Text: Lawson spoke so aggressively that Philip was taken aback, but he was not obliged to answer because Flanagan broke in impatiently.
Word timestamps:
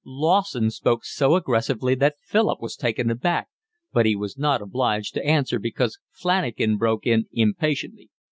Lawson 0.03 0.71
spoke 0.71 1.05
so 1.05 1.35
aggressively 1.35 1.93
that 1.93 2.15
Philip 2.23 2.59
was 2.59 2.75
taken 2.75 3.11
aback, 3.11 3.49
but 3.93 4.03
he 4.07 4.15
was 4.15 4.35
not 4.35 4.59
obliged 4.59 5.13
to 5.13 5.23
answer 5.23 5.59
because 5.59 5.99
Flanagan 6.09 6.75
broke 6.75 7.05
in 7.05 7.25
impatiently. 7.33 8.09